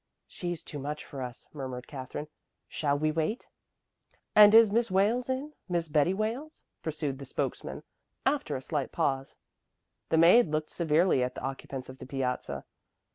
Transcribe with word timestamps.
She's 0.25 0.63
too 0.63 0.79
much 0.79 1.05
for 1.05 1.21
us," 1.21 1.47
murmured 1.53 1.85
Katherine. 1.87 2.27
"Shall 2.67 2.97
we 2.97 3.11
wait?" 3.11 3.49
"And 4.35 4.55
is 4.55 4.71
Miss 4.71 4.89
Wales 4.89 5.29
in 5.29 5.53
Miss 5.69 5.89
Betty 5.89 6.11
Wales?" 6.15 6.63
pursued 6.81 7.19
the 7.19 7.25
spokesman, 7.25 7.83
after 8.25 8.55
a 8.55 8.63
slight 8.63 8.91
pause. 8.91 9.35
The 10.09 10.17
maid 10.17 10.47
looked 10.47 10.71
severely 10.71 11.21
at 11.21 11.35
the 11.35 11.43
occupants 11.43 11.87
of 11.87 11.99
the 11.99 12.07
piazza. 12.07 12.65